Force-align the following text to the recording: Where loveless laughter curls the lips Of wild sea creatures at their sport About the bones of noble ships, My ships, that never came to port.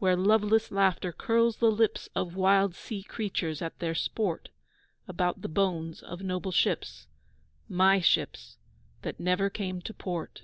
Where 0.00 0.16
loveless 0.16 0.72
laughter 0.72 1.12
curls 1.12 1.58
the 1.58 1.70
lips 1.70 2.08
Of 2.12 2.34
wild 2.34 2.74
sea 2.74 3.04
creatures 3.04 3.62
at 3.62 3.78
their 3.78 3.94
sport 3.94 4.48
About 5.06 5.40
the 5.42 5.48
bones 5.48 6.02
of 6.02 6.20
noble 6.20 6.50
ships, 6.50 7.06
My 7.68 8.00
ships, 8.00 8.56
that 9.02 9.20
never 9.20 9.48
came 9.48 9.80
to 9.82 9.94
port. 9.94 10.42